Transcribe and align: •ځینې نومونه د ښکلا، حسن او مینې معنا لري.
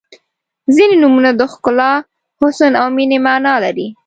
•ځینې 0.75 0.95
نومونه 1.01 1.31
د 1.39 1.41
ښکلا، 1.53 1.91
حسن 2.41 2.71
او 2.81 2.87
مینې 2.95 3.17
معنا 3.25 3.53
لري. 3.63 3.87